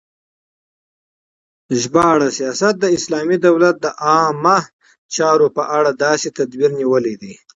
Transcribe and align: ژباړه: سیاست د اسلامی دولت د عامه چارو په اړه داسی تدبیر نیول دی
ژباړه: 1.81 2.29
سیاست 2.39 2.73
د 2.79 2.85
اسلامی 2.97 3.37
دولت 3.47 3.75
د 3.81 3.85
عامه 4.05 4.57
چارو 5.15 5.47
په 5.57 5.63
اړه 5.77 5.89
داسی 6.03 6.29
تدبیر 6.37 6.69
نیول 6.79 7.05
دی 7.21 7.33